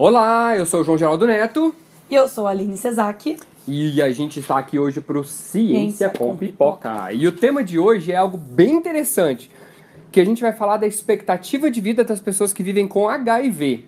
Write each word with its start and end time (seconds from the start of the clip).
Olá, 0.00 0.56
eu 0.56 0.64
sou 0.64 0.82
o 0.82 0.84
João 0.84 0.96
Geraldo 0.96 1.26
Neto. 1.26 1.74
E 2.08 2.14
eu 2.14 2.28
sou 2.28 2.46
a 2.46 2.50
Aline 2.50 2.76
Cesac. 2.76 3.36
E 3.66 4.00
a 4.00 4.12
gente 4.12 4.38
está 4.38 4.56
aqui 4.56 4.78
hoje 4.78 5.00
para 5.00 5.18
o 5.18 5.24
Ciência, 5.24 6.08
com, 6.08 6.36
pipoca. 6.36 7.12
E 7.12 7.26
o 7.26 7.32
tema 7.32 7.64
de 7.64 7.80
hoje 7.80 8.12
é 8.12 8.16
algo 8.16 8.38
bem 8.38 8.74
interessante, 8.74 9.50
que 10.12 10.20
a 10.20 10.24
gente 10.24 10.40
vai 10.40 10.52
falar 10.52 10.76
da 10.76 10.86
expectativa 10.86 11.68
de 11.68 11.80
vida 11.80 12.04
das 12.04 12.20
pessoas 12.20 12.52
que 12.52 12.62
vivem 12.62 12.86
com 12.86 13.08
HIV. 13.08 13.86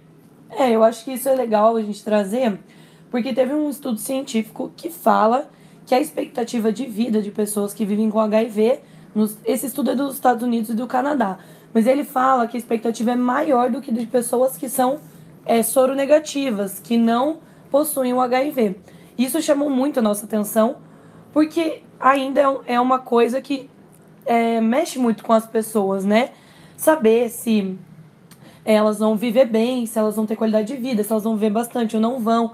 É, 0.50 0.72
eu 0.72 0.82
acho 0.82 1.04
que 1.04 1.12
isso 1.12 1.28
é 1.28 1.34
legal 1.36 1.76
a 1.76 1.80
gente 1.80 2.02
trazer, 2.02 2.58
porque 3.08 3.32
teve 3.32 3.54
um 3.54 3.70
estudo 3.70 4.00
científico 4.00 4.72
que 4.76 4.90
fala 4.90 5.48
que 5.86 5.94
a 5.94 6.00
expectativa 6.00 6.72
de 6.72 6.86
vida 6.86 7.22
de 7.22 7.30
pessoas 7.30 7.72
que 7.72 7.86
vivem 7.86 8.10
com 8.10 8.18
HIV, 8.18 8.80
nos, 9.14 9.38
esse 9.44 9.66
estudo 9.66 9.92
é 9.92 9.94
dos 9.94 10.14
Estados 10.14 10.42
Unidos 10.42 10.70
e 10.70 10.74
do 10.74 10.88
Canadá, 10.88 11.38
mas 11.72 11.86
ele 11.86 12.02
fala 12.02 12.48
que 12.48 12.56
a 12.56 12.58
expectativa 12.58 13.12
é 13.12 13.16
maior 13.16 13.70
do 13.70 13.80
que 13.80 13.92
de 13.92 14.06
pessoas 14.06 14.56
que 14.56 14.68
são 14.68 14.98
é, 15.44 15.62
soronegativas, 15.62 16.80
que 16.80 16.96
não 16.96 17.38
possuem 17.70 18.12
o 18.12 18.20
HIV. 18.20 18.76
Isso 19.16 19.40
chamou 19.42 19.68
muito 19.68 19.98
a 20.00 20.02
nossa 20.02 20.24
atenção, 20.24 20.76
porque 21.32 21.82
ainda 21.98 22.40
é, 22.40 22.74
é 22.74 22.80
uma 22.80 22.98
coisa 22.98 23.40
que 23.40 23.68
é, 24.24 24.60
mexe 24.60 24.98
muito 24.98 25.22
com 25.24 25.32
as 25.32 25.46
pessoas, 25.46 26.04
né? 26.04 26.30
Saber 26.76 27.28
se 27.28 27.78
elas 28.64 28.98
vão 28.98 29.16
viver 29.16 29.46
bem, 29.46 29.86
se 29.86 29.98
elas 29.98 30.16
vão 30.16 30.26
ter 30.26 30.36
qualidade 30.36 30.68
de 30.68 30.80
vida, 30.80 31.02
se 31.02 31.10
elas 31.10 31.24
vão 31.24 31.34
viver 31.34 31.50
bastante 31.50 31.96
ou 31.96 32.02
não 32.02 32.18
vão. 32.18 32.52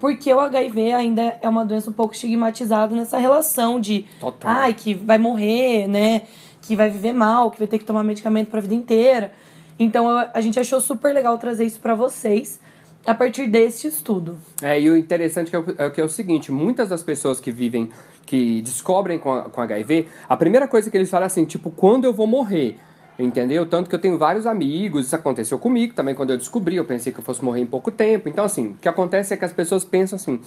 Porque 0.00 0.32
o 0.32 0.38
HIV 0.38 0.92
ainda 0.92 1.38
é 1.42 1.48
uma 1.48 1.64
doença 1.64 1.90
um 1.90 1.92
pouco 1.92 2.14
estigmatizada 2.14 2.94
nessa 2.94 3.18
relação 3.18 3.80
de 3.80 4.06
Total. 4.20 4.50
ai, 4.50 4.74
que 4.74 4.94
vai 4.94 5.18
morrer, 5.18 5.88
né? 5.88 6.22
Que 6.62 6.76
vai 6.76 6.88
viver 6.88 7.12
mal, 7.12 7.50
que 7.50 7.58
vai 7.58 7.66
ter 7.66 7.78
que 7.78 7.84
tomar 7.84 8.04
medicamento 8.04 8.48
para 8.48 8.58
a 8.58 8.62
vida 8.62 8.74
inteira. 8.74 9.32
Então 9.78 10.08
a, 10.08 10.40
gente 10.40 10.58
achou 10.58 10.80
super 10.80 11.14
legal 11.14 11.38
trazer 11.38 11.64
isso 11.64 11.78
para 11.78 11.94
vocês 11.94 12.60
a 13.06 13.14
partir 13.14 13.46
deste 13.46 13.86
estudo. 13.86 14.36
É, 14.60 14.80
e 14.80 14.90
o 14.90 14.96
interessante 14.96 15.54
é, 15.54 15.58
o, 15.58 15.64
é 15.78 15.90
que 15.90 16.00
é 16.00 16.04
o 16.04 16.08
seguinte, 16.08 16.50
muitas 16.50 16.88
das 16.88 17.02
pessoas 17.02 17.38
que 17.38 17.52
vivem, 17.52 17.90
que 18.26 18.60
descobrem 18.62 19.18
com, 19.18 19.32
a, 19.32 19.42
com 19.42 19.60
HIV, 19.60 20.08
a 20.28 20.36
primeira 20.36 20.66
coisa 20.66 20.90
que 20.90 20.96
eles 20.96 21.08
falam 21.08 21.24
é 21.24 21.26
assim, 21.26 21.44
tipo, 21.44 21.70
quando 21.70 22.04
eu 22.04 22.12
vou 22.12 22.26
morrer? 22.26 22.78
Entendeu? 23.18 23.66
Tanto 23.66 23.88
que 23.88 23.94
eu 23.96 23.98
tenho 23.98 24.16
vários 24.16 24.46
amigos, 24.46 25.06
isso 25.06 25.16
aconteceu 25.16 25.58
comigo 25.58 25.92
também 25.92 26.14
quando 26.14 26.30
eu 26.30 26.36
descobri, 26.36 26.76
eu 26.76 26.84
pensei 26.84 27.12
que 27.12 27.18
eu 27.18 27.24
fosse 27.24 27.44
morrer 27.44 27.60
em 27.60 27.66
pouco 27.66 27.90
tempo. 27.90 28.28
Então, 28.28 28.44
assim, 28.44 28.68
o 28.68 28.74
que 28.74 28.88
acontece 28.88 29.34
é 29.34 29.36
que 29.36 29.44
as 29.44 29.52
pessoas 29.52 29.84
pensam 29.84 30.16
assim, 30.16 30.40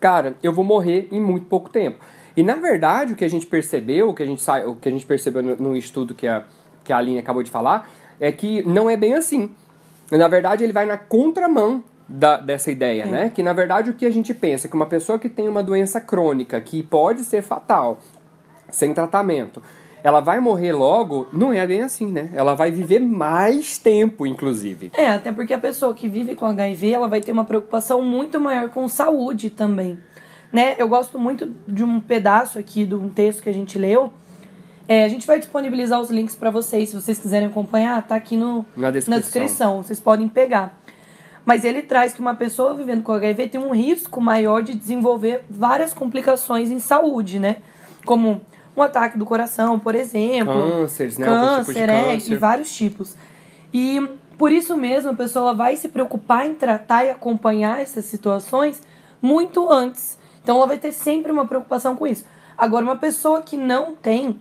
cara, 0.00 0.34
eu 0.42 0.52
vou 0.52 0.64
morrer 0.64 1.08
em 1.12 1.20
muito 1.20 1.46
pouco 1.46 1.68
tempo. 1.68 1.98
E 2.34 2.42
na 2.42 2.54
verdade, 2.54 3.14
o 3.14 3.16
que 3.16 3.24
a 3.24 3.28
gente 3.28 3.46
percebeu, 3.46 4.10
o 4.10 4.14
que 4.14 4.22
a 4.22 4.26
gente, 4.26 4.42
sa... 4.42 4.66
o 4.66 4.76
que 4.76 4.88
a 4.88 4.92
gente 4.92 5.04
percebeu 5.04 5.42
no, 5.42 5.56
no 5.56 5.76
estudo 5.76 6.14
que 6.14 6.26
a, 6.26 6.44
que 6.84 6.92
a 6.92 6.98
Aline 6.98 7.18
acabou 7.18 7.42
de 7.42 7.50
falar, 7.50 7.90
é 8.20 8.30
que 8.32 8.62
não 8.62 8.88
é 8.88 8.96
bem 8.96 9.14
assim. 9.14 9.50
Na 10.10 10.28
verdade, 10.28 10.64
ele 10.64 10.72
vai 10.72 10.86
na 10.86 10.96
contramão 10.96 11.82
da, 12.08 12.36
dessa 12.36 12.70
ideia, 12.70 13.02
é. 13.02 13.06
né? 13.06 13.32
Que 13.34 13.42
na 13.42 13.52
verdade 13.52 13.90
o 13.90 13.94
que 13.94 14.06
a 14.06 14.10
gente 14.10 14.32
pensa 14.32 14.66
é 14.66 14.70
que 14.70 14.76
uma 14.76 14.86
pessoa 14.86 15.18
que 15.18 15.28
tem 15.28 15.48
uma 15.48 15.62
doença 15.62 16.00
crônica 16.00 16.60
que 16.60 16.82
pode 16.82 17.24
ser 17.24 17.42
fatal, 17.42 17.98
sem 18.70 18.94
tratamento, 18.94 19.62
ela 20.02 20.20
vai 20.20 20.38
morrer 20.38 20.72
logo, 20.72 21.26
não 21.32 21.52
é 21.52 21.66
bem 21.66 21.82
assim, 21.82 22.06
né? 22.06 22.30
Ela 22.32 22.54
vai 22.54 22.70
viver 22.70 23.00
mais 23.00 23.76
tempo, 23.76 24.24
inclusive. 24.24 24.92
É, 24.96 25.08
até 25.08 25.32
porque 25.32 25.52
a 25.52 25.58
pessoa 25.58 25.92
que 25.94 26.08
vive 26.08 26.36
com 26.36 26.46
HIV, 26.46 26.92
ela 26.92 27.08
vai 27.08 27.20
ter 27.20 27.32
uma 27.32 27.44
preocupação 27.44 28.00
muito 28.02 28.38
maior 28.38 28.68
com 28.68 28.88
saúde 28.88 29.50
também. 29.50 29.98
Né? 30.52 30.76
Eu 30.78 30.88
gosto 30.88 31.18
muito 31.18 31.52
de 31.66 31.82
um 31.82 31.98
pedaço 31.98 32.56
aqui 32.56 32.84
de 32.84 32.94
um 32.94 33.08
texto 33.08 33.42
que 33.42 33.48
a 33.48 33.52
gente 33.52 33.76
leu. 33.78 34.12
É, 34.88 35.04
a 35.04 35.08
gente 35.08 35.26
vai 35.26 35.38
disponibilizar 35.38 36.00
os 36.00 36.10
links 36.10 36.36
para 36.36 36.50
vocês, 36.50 36.90
se 36.90 36.94
vocês 36.94 37.18
quiserem 37.18 37.48
acompanhar, 37.48 38.06
tá 38.06 38.14
aqui 38.14 38.36
no, 38.36 38.64
na, 38.76 38.90
descrição. 38.90 39.14
na 39.14 39.20
descrição. 39.20 39.82
Vocês 39.82 39.98
podem 39.98 40.28
pegar. 40.28 40.78
Mas 41.44 41.64
ele 41.64 41.82
traz 41.82 42.12
que 42.12 42.20
uma 42.20 42.34
pessoa 42.34 42.74
vivendo 42.74 43.02
com 43.02 43.12
HIV 43.12 43.48
tem 43.48 43.60
um 43.60 43.72
risco 43.72 44.20
maior 44.20 44.62
de 44.62 44.74
desenvolver 44.74 45.44
várias 45.48 45.94
complicações 45.94 46.70
em 46.70 46.78
saúde, 46.78 47.38
né? 47.38 47.58
Como 48.04 48.40
um 48.76 48.82
ataque 48.82 49.16
do 49.16 49.24
coração, 49.24 49.78
por 49.78 49.94
exemplo. 49.94 50.52
Cânceres, 50.52 51.18
né? 51.18 51.26
Câncer, 51.26 51.74
tipo 51.74 51.90
é, 51.90 52.12
câncer. 52.12 52.32
e 52.32 52.36
vários 52.36 52.74
tipos. 52.74 53.16
E 53.72 54.08
por 54.36 54.52
isso 54.52 54.76
mesmo 54.76 55.10
a 55.10 55.14
pessoa 55.14 55.54
vai 55.54 55.76
se 55.76 55.88
preocupar 55.88 56.46
em 56.46 56.54
tratar 56.54 57.04
e 57.04 57.10
acompanhar 57.10 57.80
essas 57.80 58.04
situações 58.04 58.82
muito 59.22 59.70
antes. 59.72 60.18
Então 60.42 60.56
ela 60.56 60.66
vai 60.66 60.78
ter 60.78 60.92
sempre 60.92 61.32
uma 61.32 61.46
preocupação 61.46 61.96
com 61.96 62.06
isso. 62.06 62.24
Agora, 62.56 62.84
uma 62.84 62.96
pessoa 62.96 63.42
que 63.42 63.56
não 63.56 63.94
tem 63.94 64.40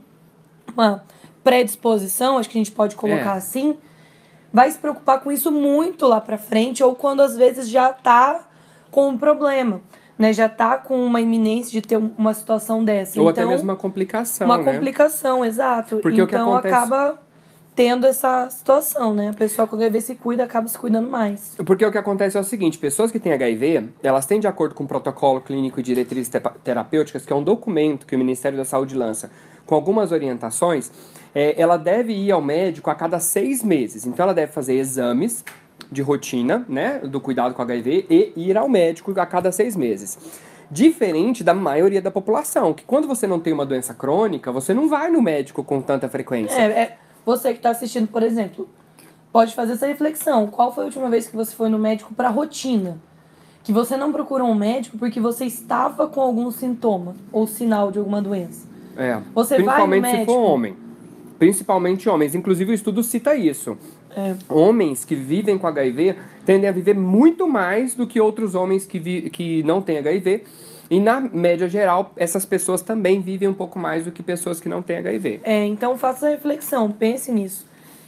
uma 0.76 1.04
predisposição, 1.44 2.38
acho 2.38 2.50
que 2.50 2.58
a 2.58 2.62
gente 2.64 2.72
pode 2.72 2.96
colocar 2.96 3.36
É. 3.36 3.38
assim, 3.38 3.78
vai 4.52 4.70
se 4.72 4.78
preocupar 4.78 5.20
com 5.22 5.32
isso 5.32 5.52
muito 5.52 6.08
lá 6.08 6.20
pra 6.20 6.38
frente 6.38 6.84
ou 6.84 6.96
quando 6.96 7.22
às 7.22 7.36
vezes 7.38 7.70
já 7.70 7.94
tá 7.94 8.48
com 8.92 9.10
um 9.10 9.18
problema, 9.18 9.82
né? 10.18 10.32
Já 10.34 10.48
tá 10.50 10.78
com 10.78 10.98
uma 11.06 11.22
iminência 11.22 11.72
de 11.72 11.82
ter 11.86 11.98
um- 11.98 12.12
uma 12.18 12.34
situação 12.34 12.84
dessa. 12.84 13.20
Ou 13.22 13.30
então, 13.30 13.44
até 13.44 13.52
mesmo 13.52 13.70
uma 13.70 13.76
complicação, 13.76 14.48
uma 14.48 14.58
né? 14.58 14.74
complicação, 14.74 15.44
exato. 15.46 15.98
Porque 15.98 16.22
o 16.22 16.28
que 16.28 16.36
então 16.36 16.54
acontece- 16.54 16.74
acaba 16.76 17.20
tendo 17.76 18.08
essa 18.08 18.50
situação, 18.50 19.14
né? 19.14 19.30
A 19.30 19.34
pessoa 19.34 19.68
quando 19.68 19.82
HIV 19.82 20.00
se 20.00 20.16
cuida 20.16 20.46
acaba 20.46 20.66
se 20.70 20.78
cuidando 20.80 21.10
mais. 21.10 21.56
Porque 21.66 21.86
o 21.86 21.92
que 21.92 21.98
acontece 21.98 22.38
é 22.38 22.40
o 22.40 22.44
seguinte, 22.44 22.78
pessoas 22.78 23.12
que 23.12 23.20
têm 23.20 23.34
HIV, 23.34 23.90
elas 24.02 24.26
têm 24.26 24.40
de 24.40 24.48
acordo 24.48 24.74
com 24.74 24.86
o 24.86 24.88
protocolo 24.88 25.42
clínico 25.42 25.82
e 25.82 25.84
diretrizes 25.84 26.32
terapêuticas, 26.64 27.26
que 27.26 27.34
é 27.34 27.36
um 27.36 27.44
documento 27.44 28.06
que 28.08 28.16
o 28.16 28.18
Ministério 28.18 28.58
da 28.58 28.64
Saúde 28.64 28.96
lança, 28.96 29.30
com 29.66 29.76
algumas 29.76 30.12
orientações, 30.12 30.92
é, 31.34 31.60
ela 31.60 31.78
deve 31.78 32.14
ir 32.14 32.32
ao 32.32 32.42
médico 32.42 32.90
a 32.90 32.96
cada 32.96 33.20
seis 33.20 33.64
meses. 33.64 34.06
Então 34.06 34.24
ela 34.24 34.34
deve 34.34 34.52
fazer 34.52 34.76
exames 34.76 35.44
de 35.92 36.02
rotina, 36.02 36.66
né, 36.68 37.00
do 37.00 37.20
cuidado 37.20 37.54
com 37.54 37.62
HIV 37.62 38.06
e 38.10 38.34
ir 38.36 38.58
ao 38.58 38.70
médico 38.70 39.14
a 39.20 39.26
cada 39.26 39.52
seis 39.52 39.76
meses. 39.76 40.18
Diferente 40.70 41.44
da 41.44 41.54
maioria 41.54 42.02
da 42.02 42.10
população, 42.10 42.74
que 42.74 42.84
quando 42.84 43.08
você 43.08 43.28
não 43.28 43.40
tem 43.40 43.54
uma 43.54 43.66
doença 43.66 43.94
crônica, 43.94 44.52
você 44.52 44.74
não 44.74 44.90
vai 44.90 45.12
no 45.12 45.22
médico 45.22 45.64
com 45.64 45.82
tanta 45.82 46.10
frequência. 46.10 46.60
É, 46.60 46.66
é 46.66 46.98
você 47.26 47.52
que 47.52 47.60
está 47.60 47.70
assistindo, 47.70 48.08
por 48.08 48.24
exemplo, 48.24 48.68
pode 49.32 49.54
fazer 49.54 49.74
essa 49.74 49.86
reflexão. 49.86 50.48
Qual 50.48 50.74
foi 50.74 50.86
a 50.86 50.88
última 50.88 51.10
vez 51.10 51.28
que 51.28 51.36
você 51.36 51.54
foi 51.54 51.70
no 51.70 51.78
médico 51.78 52.14
para 52.14 52.30
rotina? 52.30 52.98
Que 53.64 53.74
você 53.74 53.98
não 53.98 54.12
procurou 54.12 54.48
um 54.48 54.56
médico 54.56 54.98
porque 54.98 55.20
você 55.20 55.46
estava 55.46 56.08
com 56.08 56.22
algum 56.22 56.50
sintoma 56.52 57.16
ou 57.32 57.46
sinal 57.46 57.92
de 57.92 58.00
alguma 58.00 58.22
doença. 58.22 58.75
É, 58.98 59.20
Você 59.34 59.56
principalmente 59.56 60.10
se 60.10 60.26
for 60.26 60.38
homem. 60.38 60.76
Principalmente 61.38 62.10
homens. 62.10 62.36
Inclusive 62.36 62.72
o 62.72 62.74
estudo 62.74 63.04
cita 63.04 63.36
isso. 63.36 63.78
É. 64.16 64.36
Homens 64.48 65.04
que 65.04 65.16
vivem 65.16 65.58
com 65.58 65.68
HIV 65.68 66.16
tendem 66.46 66.70
a 66.70 66.72
viver 66.72 66.96
muito 66.96 67.48
mais 67.48 67.94
do 67.94 68.08
que 68.08 68.20
outros 68.22 68.56
homens 68.56 68.86
que, 68.86 68.98
vi 68.98 69.30
que 69.30 69.62
não 69.64 69.82
têm 69.82 69.98
HIV. 69.98 70.44
E 70.90 71.00
na 71.00 71.20
média 71.20 71.68
geral, 71.68 72.14
essas 72.16 72.46
pessoas 72.46 72.82
também 72.82 73.20
vivem 73.20 73.48
um 73.48 73.54
pouco 73.54 73.78
mais 73.78 74.06
do 74.06 74.12
que 74.12 74.24
pessoas 74.24 74.60
que 74.60 74.70
não 74.70 74.82
têm 74.82 74.98
HIV. 74.98 75.42
É, 75.44 75.66
então 75.66 75.98
faça 75.98 76.28
essa 76.28 76.36
reflexão, 76.36 76.92
pense 76.92 77.32
nisso. 77.32 77.66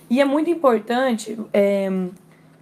E 0.10 0.22
é 0.22 0.26
muito 0.26 0.50
importante 0.50 1.38
é, 1.52 1.90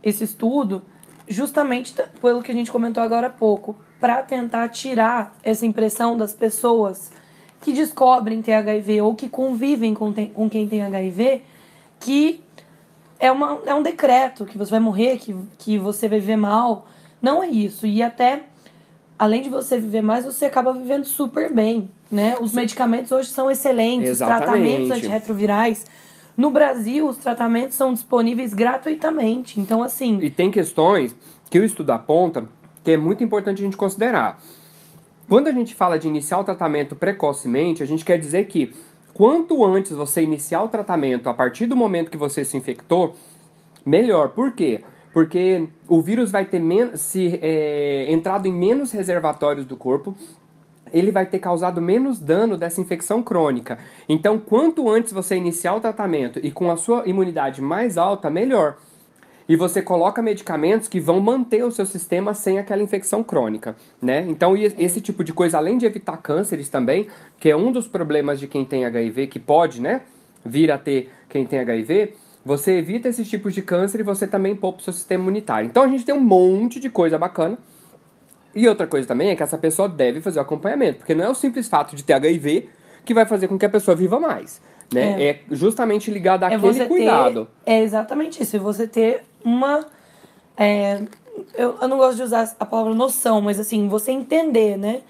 esse 0.02 0.24
estudo, 0.24 0.82
justamente 1.28 1.94
pelo 2.22 2.42
que 2.42 2.52
a 2.52 2.56
gente 2.56 2.72
comentou 2.72 3.04
agora 3.04 3.28
há 3.28 3.30
pouco, 3.30 3.76
para 4.00 4.24
tentar 4.24 4.70
tirar 4.70 5.36
essa 5.44 5.66
impressão 5.66 6.18
das 6.18 6.34
pessoas 6.34 7.12
que 7.66 7.74
descobrem 7.74 8.44
ter 8.44 8.54
HIV 8.54 9.02
ou 9.02 9.16
que 9.16 9.28
convivem 9.28 9.96
com, 9.96 10.14
tem- 10.14 10.28
com 10.28 10.48
quem 10.48 10.68
tem 10.68 10.84
HIV, 10.84 11.42
que 12.00 12.40
é, 13.20 13.32
uma, 13.32 13.60
é 13.66 13.74
um 13.74 13.82
decreto, 13.82 14.46
que 14.46 14.56
você 14.56 14.70
vai 14.70 14.80
morrer, 14.80 15.18
que, 15.18 15.36
que 15.58 15.80
você 15.80 16.08
vai 16.08 16.20
viver 16.20 16.36
mal. 16.36 16.86
Não 17.20 17.42
é 17.42 17.48
isso. 17.48 17.88
E 17.88 18.04
até, 18.04 18.44
além 19.18 19.42
de 19.42 19.50
você 19.50 19.80
viver 19.80 20.04
mais, 20.04 20.26
você 20.26 20.46
acaba 20.46 20.72
vivendo 20.74 21.06
super 21.06 21.52
bem. 21.52 21.90
Né? 22.12 22.36
Os 22.40 22.54
medicamentos 22.54 23.12
hoje 23.12 23.30
são 23.30 23.50
excelentes, 23.50 24.12
os 24.12 24.18
Exatamente. 24.18 24.44
tratamentos 24.46 24.92
antirretrovirais. 24.92 25.86
No 26.38 26.52
Brasil, 26.52 27.08
os 27.08 27.18
tratamentos 27.18 27.76
são 27.76 27.94
disponíveis 27.96 28.54
gratuitamente. 28.54 29.60
Então, 29.60 29.82
assim, 29.82 30.20
E 30.22 30.30
tem 30.30 30.52
questões 30.52 31.16
que 31.50 31.58
o 31.58 31.64
estudo 31.64 31.90
aponta 31.90 32.48
que 32.84 32.92
é 32.92 32.98
muito 32.98 33.24
importante 33.24 33.60
a 33.64 33.66
gente 33.66 33.76
considerar. 33.76 34.40
Quando 35.28 35.48
a 35.48 35.52
gente 35.52 35.74
fala 35.74 35.98
de 35.98 36.08
iniciar 36.08 36.40
o 36.40 36.44
tratamento 36.44 36.96
precocemente, 36.96 37.82
a 37.82 37.86
gente 37.86 38.06
quer 38.06 38.20
dizer 38.20 38.46
que 38.46 38.74
quanto 39.14 39.66
antes 39.66 39.92
você 39.92 40.22
iniciar 40.22 40.62
o 40.64 40.68
tratamento, 40.68 41.30
a 41.30 41.34
partir 41.34 41.66
do 41.66 41.76
momento 41.76 42.12
que 42.12 42.18
você 42.18 42.46
se 42.46 42.56
infectou, 42.56 43.16
melhor. 43.84 44.30
Por 44.30 44.52
quê? 44.52 44.82
Porque 45.12 45.68
o 45.88 46.02
vírus 46.02 46.30
vai 46.30 46.46
ter 46.46 46.62
se 46.98 47.40
é, 47.42 48.06
entrado 48.12 48.48
em 48.48 48.54
menos 48.54 48.92
reservatórios 48.92 49.66
do 49.66 49.76
corpo, 49.76 50.16
ele 50.94 51.12
vai 51.12 51.26
ter 51.26 51.40
causado 51.40 51.82
menos 51.82 52.20
dano 52.20 52.56
dessa 52.56 52.80
infecção 52.80 53.24
crônica. 53.24 53.80
Então, 54.08 54.38
quanto 54.38 54.90
antes 54.90 55.12
você 55.12 55.36
iniciar 55.36 55.74
o 55.74 55.82
tratamento 55.82 56.40
e 56.44 56.52
com 56.52 56.70
a 56.70 56.78
sua 56.78 57.04
imunidade 57.08 57.62
mais 57.62 57.98
alta, 57.98 58.30
melhor. 58.30 58.78
E 59.48 59.56
você 59.56 59.82
coloca 59.82 60.22
medicamentos 60.22 60.88
que 60.88 61.00
vão 61.00 61.20
manter 61.20 61.64
o 61.64 61.72
seu 61.72 61.86
sistema 61.86 62.34
sem 62.34 62.58
aquela 62.58 62.82
infecção 62.82 63.24
crônica, 63.24 63.76
né? 64.02 64.26
Então, 64.28 64.58
e 64.58 64.66
esse 64.78 65.00
tipo 65.00 65.24
de 65.24 65.32
coisa, 65.34 65.58
além 65.58 65.78
de 65.78 65.86
evitar 65.86 66.18
cânceres 66.18 66.68
também, 66.68 67.08
que 67.40 67.50
é 67.50 67.56
um 67.56 67.72
dos 67.72 67.88
problemas 67.88 68.40
de 68.40 68.48
quem 68.48 68.66
tem 68.66 68.86
HIV, 68.86 69.28
que 69.28 69.40
pode, 69.40 69.82
né, 69.82 70.02
vir 70.44 70.72
a 70.72 70.78
ter 70.78 71.12
quem 71.30 71.46
tem 71.46 71.60
HIV, 71.60 72.14
você 72.44 72.78
evita 72.78 73.08
esses 73.08 73.28
tipos 73.30 73.54
de 73.54 73.62
câncer 73.62 74.00
e 74.00 74.04
você 74.04 74.28
também 74.28 74.56
poupa 74.56 74.80
o 74.80 74.84
seu 74.84 74.94
sistema 74.94 75.24
imunitário. 75.24 75.68
Então 75.68 75.84
a 75.84 75.88
gente 75.88 76.06
tem 76.06 76.14
um 76.14 76.22
monte 76.22 76.80
de 76.80 76.90
coisa 76.90 77.18
bacana. 77.18 77.58
E 78.56 78.68
outra 78.70 78.88
coisa 78.88 79.08
também 79.08 79.30
é 79.30 79.36
que 79.36 79.44
essa 79.44 79.58
pessoa 79.58 79.90
deve 79.90 80.22
fazer 80.22 80.40
o 80.40 80.42
acompanhamento, 80.42 81.00
porque 81.00 81.14
não 81.14 81.26
é 81.26 81.30
o 81.30 81.36
simples 81.36 81.68
fato 81.68 81.96
de 81.96 82.04
ter 82.04 82.14
HIV 82.14 82.70
que 83.04 83.14
vai 83.14 83.26
fazer 83.26 83.48
com 83.48 83.60
que 83.60 83.66
a 83.66 83.70
pessoa 83.70 83.96
viva 83.96 84.20
mais. 84.20 84.62
Né? 84.94 85.24
É, 85.24 85.30
é 85.30 85.40
justamente 85.52 86.12
ligado 86.12 86.44
é 86.44 86.56
àquele 86.56 86.86
cuidado. 86.86 87.48
Ter, 87.66 87.72
é 87.72 87.82
exatamente 87.82 88.42
isso. 88.42 88.56
É 88.56 88.60
você 88.60 88.88
ter 88.88 89.24
uma. 89.46 89.86
É, 90.58 91.04
eu, 91.54 91.78
eu 91.80 91.88
não 91.88 91.98
gosto 91.98 92.18
de 92.18 92.24
usar 92.24 92.54
a 92.60 92.66
palavra 92.66 92.94
noção, 92.94 93.40
mas 93.40 93.60
assim, 93.60 93.88
você 93.88 94.12
entender, 94.12 94.78
né? 94.78 95.02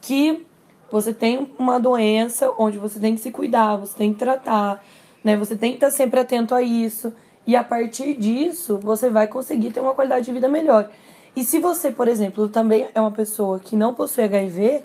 Que 0.00 0.46
você 0.90 1.12
tem 1.12 1.50
uma 1.58 1.80
doença 1.80 2.52
onde 2.56 2.78
você 2.78 3.00
tem 3.00 3.16
que 3.16 3.20
se 3.20 3.30
cuidar, 3.30 3.76
você 3.76 3.96
tem 3.98 4.12
que 4.12 4.18
tratar, 4.18 4.82
né? 5.24 5.36
Você 5.36 5.56
tem 5.56 5.72
que 5.72 5.78
estar 5.78 5.90
sempre 5.90 6.20
atento 6.20 6.54
a 6.54 6.62
isso. 6.62 7.12
E 7.46 7.56
a 7.56 7.64
partir 7.64 8.14
disso, 8.14 8.78
você 8.78 9.10
vai 9.10 9.26
conseguir 9.26 9.70
ter 9.72 9.80
uma 9.80 9.92
qualidade 9.92 10.24
de 10.24 10.32
vida 10.32 10.48
melhor. 10.48 10.88
E 11.36 11.42
se 11.42 11.58
você, 11.58 11.90
por 11.90 12.06
exemplo, 12.06 12.48
também 12.48 12.88
é 12.94 13.00
uma 13.00 13.10
pessoa 13.10 13.58
que 13.58 13.74
não 13.74 13.92
possui 13.92 14.24
HIV 14.24 14.82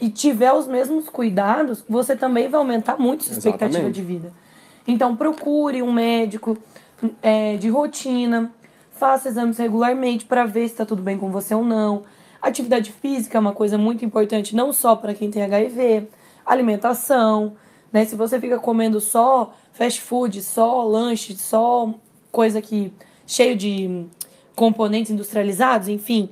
e 0.00 0.08
tiver 0.08 0.52
os 0.52 0.66
mesmos 0.66 1.08
cuidados, 1.08 1.84
você 1.88 2.14
também 2.14 2.48
vai 2.48 2.60
aumentar 2.60 2.98
muito 2.98 3.24
sua 3.24 3.32
expectativa 3.32 3.78
Exatamente. 3.78 3.94
de 3.94 4.02
vida. 4.02 4.32
Então, 4.86 5.16
procure 5.16 5.82
um 5.82 5.92
médico 5.92 6.56
é, 7.22 7.56
de 7.56 7.68
rotina, 7.68 8.52
faça 8.90 9.28
exames 9.28 9.58
regularmente 9.58 10.24
para 10.24 10.44
ver 10.44 10.66
se 10.68 10.74
está 10.74 10.84
tudo 10.84 11.02
bem 11.02 11.18
com 11.18 11.30
você 11.30 11.54
ou 11.54 11.64
não. 11.64 12.04
Atividade 12.40 12.92
física 12.92 13.38
é 13.38 13.40
uma 13.40 13.52
coisa 13.52 13.76
muito 13.76 14.04
importante, 14.04 14.54
não 14.54 14.72
só 14.72 14.94
para 14.96 15.14
quem 15.14 15.30
tem 15.30 15.42
HIV, 15.42 16.08
alimentação, 16.44 17.56
né? 17.92 18.04
Se 18.04 18.14
você 18.14 18.40
fica 18.40 18.58
comendo 18.58 19.00
só 19.00 19.54
fast 19.72 20.00
food, 20.00 20.42
só 20.42 20.82
lanche, 20.84 21.36
só 21.36 21.94
coisa 22.30 22.60
que 22.60 22.92
cheio 23.26 23.56
de 23.56 24.06
componentes 24.54 25.10
industrializados, 25.10 25.88
enfim, 25.88 26.30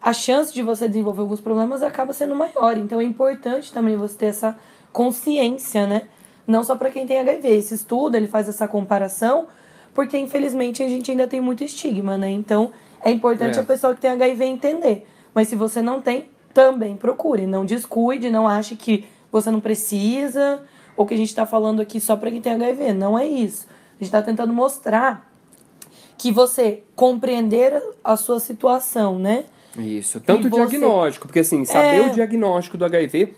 a 0.00 0.12
chance 0.12 0.52
de 0.52 0.62
você 0.62 0.88
desenvolver 0.88 1.20
alguns 1.20 1.40
problemas 1.40 1.82
acaba 1.82 2.12
sendo 2.12 2.34
maior. 2.34 2.76
Então 2.76 3.00
é 3.00 3.04
importante 3.04 3.72
também 3.72 3.96
você 3.96 4.16
ter 4.16 4.26
essa 4.26 4.58
consciência, 4.92 5.86
né? 5.86 6.02
Não 6.50 6.64
só 6.64 6.74
para 6.74 6.90
quem 6.90 7.06
tem 7.06 7.18
HIV. 7.20 7.48
Esse 7.48 7.74
estudo, 7.74 8.16
ele 8.16 8.26
faz 8.26 8.48
essa 8.48 8.66
comparação, 8.66 9.46
porque 9.94 10.18
infelizmente 10.18 10.82
a 10.82 10.88
gente 10.88 11.10
ainda 11.10 11.26
tem 11.28 11.40
muito 11.40 11.62
estigma, 11.62 12.18
né? 12.18 12.28
Então 12.30 12.72
é 13.02 13.10
importante 13.10 13.56
é. 13.56 13.60
a 13.60 13.64
pessoa 13.64 13.94
que 13.94 14.00
tem 14.00 14.10
HIV 14.10 14.44
entender. 14.44 15.06
Mas 15.32 15.48
se 15.48 15.54
você 15.54 15.80
não 15.80 16.02
tem, 16.02 16.28
também 16.52 16.96
procure. 16.96 17.46
Não 17.46 17.64
descuide, 17.64 18.30
não 18.30 18.48
ache 18.48 18.74
que 18.74 19.04
você 19.30 19.50
não 19.50 19.60
precisa, 19.60 20.62
ou 20.96 21.06
que 21.06 21.14
a 21.14 21.16
gente 21.16 21.28
está 21.28 21.46
falando 21.46 21.80
aqui 21.80 22.00
só 22.00 22.16
para 22.16 22.30
quem 22.30 22.40
tem 22.40 22.52
HIV. 22.52 22.94
Não 22.94 23.16
é 23.16 23.26
isso. 23.26 23.66
A 23.68 23.92
gente 23.94 24.08
está 24.08 24.20
tentando 24.20 24.52
mostrar 24.52 25.30
que 26.18 26.32
você 26.32 26.82
compreender 26.96 27.80
a 28.02 28.16
sua 28.16 28.40
situação, 28.40 29.18
né? 29.18 29.44
Isso. 29.78 30.20
Tanto 30.20 30.48
o 30.48 30.50
diagnóstico, 30.50 31.28
porque 31.28 31.38
assim, 31.38 31.64
saber 31.64 32.02
é... 32.02 32.06
o 32.08 32.10
diagnóstico 32.10 32.76
do 32.76 32.84
HIV 32.84 33.34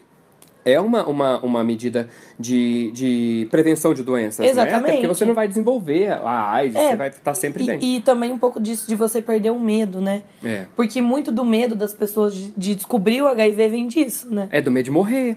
é 0.64 0.80
uma, 0.80 1.06
uma, 1.06 1.40
uma 1.40 1.64
medida 1.64 2.08
de, 2.38 2.90
de 2.92 3.48
prevenção 3.50 3.92
de 3.92 4.02
doenças, 4.02 4.44
Exatamente. 4.46 4.72
né? 4.72 4.78
Até 4.78 4.92
porque 4.92 5.06
você 5.08 5.24
não 5.24 5.34
vai 5.34 5.48
desenvolver 5.48 6.12
a 6.12 6.52
AIDS, 6.52 6.76
é, 6.76 6.90
você 6.90 6.96
vai 6.96 7.08
estar 7.08 7.34
sempre 7.34 7.64
e, 7.64 7.66
bem. 7.66 7.78
E 7.82 8.00
também 8.00 8.32
um 8.32 8.38
pouco 8.38 8.60
disso 8.60 8.86
de 8.88 8.94
você 8.94 9.20
perder 9.20 9.50
o 9.50 9.58
medo, 9.58 10.00
né? 10.00 10.22
É. 10.44 10.66
Porque 10.76 11.00
muito 11.00 11.32
do 11.32 11.44
medo 11.44 11.74
das 11.74 11.92
pessoas 11.92 12.34
de, 12.34 12.52
de 12.56 12.74
descobrir 12.74 13.22
o 13.22 13.28
HIV 13.28 13.68
vem 13.68 13.88
disso, 13.88 14.32
né? 14.32 14.48
É 14.50 14.60
do 14.60 14.70
medo 14.70 14.84
de 14.84 14.90
morrer 14.90 15.36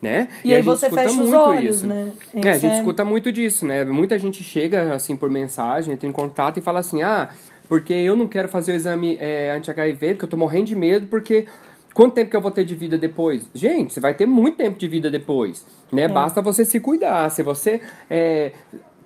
né? 0.00 0.28
E, 0.44 0.48
e 0.48 0.54
aí 0.54 0.62
você 0.62 0.88
fecha 0.88 1.20
os 1.20 1.32
olhos, 1.32 1.76
isso. 1.76 1.86
né? 1.86 2.12
É, 2.34 2.50
a 2.50 2.58
gente 2.58 2.72
é... 2.72 2.78
escuta 2.78 3.04
muito 3.04 3.30
disso, 3.30 3.66
né? 3.66 3.84
Muita 3.84 4.18
gente 4.18 4.42
chega, 4.42 4.94
assim, 4.94 5.16
por 5.16 5.30
mensagem, 5.30 5.94
entra 5.94 6.08
em 6.08 6.12
contato 6.12 6.58
e 6.58 6.60
fala 6.60 6.80
assim, 6.80 7.02
ah, 7.02 7.30
porque 7.68 7.92
eu 7.92 8.16
não 8.16 8.26
quero 8.26 8.48
fazer 8.48 8.72
o 8.72 8.74
exame 8.74 9.16
é, 9.20 9.52
anti-HIV, 9.52 10.14
porque 10.14 10.24
eu 10.24 10.28
tô 10.28 10.36
morrendo 10.36 10.66
de 10.66 10.76
medo, 10.76 11.06
porque 11.06 11.46
quanto 11.94 12.14
tempo 12.14 12.30
que 12.30 12.36
eu 12.36 12.40
vou 12.40 12.50
ter 12.50 12.64
de 12.64 12.74
vida 12.74 12.96
depois? 12.96 13.48
Gente, 13.54 13.92
você 13.92 14.00
vai 14.00 14.14
ter 14.14 14.26
muito 14.26 14.56
tempo 14.56 14.78
de 14.78 14.88
vida 14.88 15.10
depois, 15.10 15.66
né? 15.92 16.02
É. 16.02 16.08
Basta 16.08 16.40
você 16.40 16.64
se 16.64 16.80
cuidar, 16.80 17.30
se 17.30 17.42
você 17.42 17.80
é, 18.08 18.52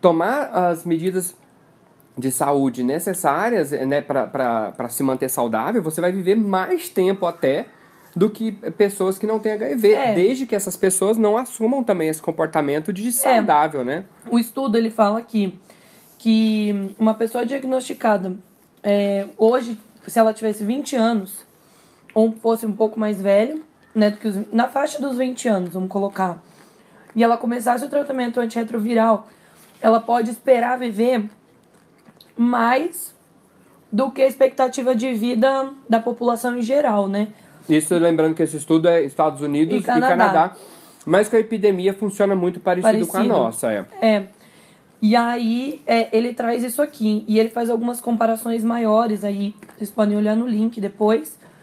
tomar 0.00 0.50
as 0.52 0.84
medidas 0.84 1.34
de 2.16 2.30
saúde 2.30 2.82
necessárias 2.82 3.72
né, 3.72 4.00
para 4.00 4.88
se 4.88 5.02
manter 5.02 5.28
saudável, 5.28 5.82
você 5.82 6.00
vai 6.00 6.12
viver 6.12 6.36
mais 6.36 6.88
tempo 6.88 7.26
até 7.26 7.66
do 8.14 8.30
que 8.30 8.52
pessoas 8.52 9.18
que 9.18 9.26
não 9.26 9.40
têm 9.40 9.52
HIV, 9.52 9.92
é. 9.92 10.14
desde 10.14 10.46
que 10.46 10.54
essas 10.54 10.76
pessoas 10.76 11.16
não 11.16 11.36
assumam 11.36 11.82
também 11.82 12.08
esse 12.08 12.22
comportamento 12.22 12.92
de 12.92 13.10
saudável, 13.10 13.80
é. 13.80 13.84
né? 13.84 14.04
O 14.30 14.38
estudo 14.38 14.78
ele 14.78 14.90
fala 14.90 15.18
aqui 15.18 15.58
que 16.16 16.94
uma 16.98 17.14
pessoa 17.14 17.44
diagnosticada 17.44 18.36
é, 18.82 19.26
hoje, 19.36 19.78
se 20.06 20.18
ela 20.18 20.32
tivesse 20.32 20.62
20 20.62 20.94
anos, 20.94 21.44
ou 22.14 22.32
fosse 22.32 22.64
um 22.64 22.72
pouco 22.72 22.98
mais 22.98 23.20
velha, 23.20 23.58
né, 23.94 24.10
do 24.10 24.16
que 24.16 24.28
os, 24.28 24.52
na 24.52 24.68
faixa 24.68 25.00
dos 25.00 25.18
20 25.18 25.48
anos, 25.48 25.70
vamos 25.70 25.88
colocar, 25.88 26.42
e 27.14 27.22
ela 27.22 27.36
começasse 27.36 27.84
o 27.84 27.88
tratamento 27.88 28.40
antirretroviral, 28.40 29.28
ela 29.80 30.00
pode 30.00 30.30
esperar 30.30 30.78
viver 30.78 31.24
mais 32.36 33.14
do 33.92 34.10
que 34.10 34.22
a 34.22 34.26
expectativa 34.26 34.94
de 34.94 35.12
vida 35.12 35.70
da 35.88 36.00
população 36.00 36.58
em 36.58 36.62
geral, 36.62 37.06
né? 37.06 37.28
Isso 37.68 37.94
lembrando 37.96 38.34
que 38.34 38.42
esse 38.42 38.56
estudo 38.56 38.88
é 38.88 39.02
Estados 39.02 39.40
Unidos 39.40 39.78
e 39.78 39.82
Canadá. 39.82 40.06
E 40.06 40.10
Canadá 40.10 40.56
mas 41.04 41.28
que 41.28 41.36
a 41.36 41.40
epidemia 41.40 41.92
funciona 41.92 42.34
muito 42.34 42.60
parecido, 42.60 43.06
parecido. 43.06 43.12
com 43.12 43.18
a 43.18 43.24
nossa. 43.24 43.72
É. 43.72 43.86
é. 44.00 44.26
E 45.02 45.14
aí 45.14 45.82
é, 45.86 46.16
ele 46.16 46.32
traz 46.32 46.64
isso 46.64 46.80
aqui. 46.80 47.24
E 47.28 47.38
ele 47.38 47.50
faz 47.50 47.68
algumas 47.68 48.00
comparações 48.00 48.64
maiores 48.64 49.22
aí. 49.22 49.54
Vocês 49.76 49.90
podem 49.90 50.16
olhar 50.16 50.34
no 50.34 50.46
link 50.46 50.80
depois. 50.80 51.38